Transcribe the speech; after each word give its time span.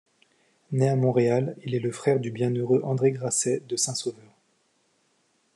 Né 0.71 0.89
à 0.89 0.95
Montréal, 0.95 1.55
il 1.63 1.75
est 1.75 1.79
le 1.79 1.91
frère 1.91 2.19
du 2.19 2.31
bienheureux 2.31 2.81
André 2.83 3.11
Grasset 3.11 3.61
de 3.69 3.75
Saint-Sauveur. 3.77 4.33